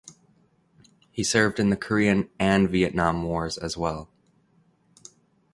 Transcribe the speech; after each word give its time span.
He 1.11 1.23
served 1.23 1.59
in 1.59 1.69
the 1.69 1.77
Korean 1.77 2.27
and 2.39 2.67
Vietnam 2.67 3.21
Wars 3.21 3.55
as 3.55 3.77
well. 3.77 4.09